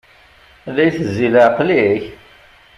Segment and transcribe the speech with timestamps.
[0.75, 2.03] La itezzi leɛqel-ik?